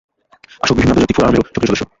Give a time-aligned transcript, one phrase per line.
[0.61, 1.83] আসক বিভিন্ন আন্তর্জাতিক ফোরামেরও সক্রিয় সদস্য।